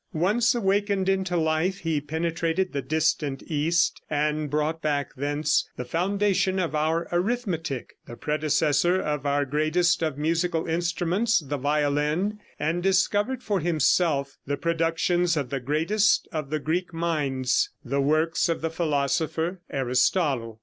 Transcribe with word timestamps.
Once 0.13 0.55
awakened 0.55 1.07
into 1.07 1.37
life, 1.37 1.81
he 1.81 2.01
penetrated 2.01 2.73
the 2.73 2.81
distant 2.81 3.43
east, 3.45 4.01
and 4.09 4.49
brought 4.49 4.81
back 4.81 5.13
thence 5.15 5.69
the 5.77 5.85
foundation 5.85 6.57
of 6.57 6.73
our 6.73 7.07
arithmetic, 7.11 7.93
the 8.07 8.15
predecessor 8.17 8.99
of 8.99 9.27
our 9.27 9.45
greatest 9.45 10.01
of 10.01 10.17
musical 10.17 10.65
instruments, 10.65 11.37
the 11.39 11.55
violin, 11.55 12.39
and 12.57 12.81
discovered 12.81 13.43
for 13.43 13.59
himself 13.59 14.39
the 14.47 14.57
productions 14.57 15.37
of 15.37 15.51
the 15.51 15.59
greatest 15.59 16.27
of 16.31 16.49
the 16.49 16.57
Greek 16.57 16.91
minds, 16.95 17.69
the 17.85 18.01
works 18.01 18.49
of 18.49 18.61
the 18.61 18.71
philosopher 18.71 19.61
Aristotle. 19.69 20.59